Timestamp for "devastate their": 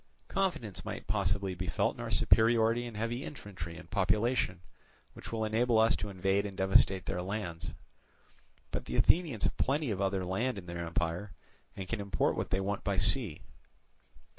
6.57-7.21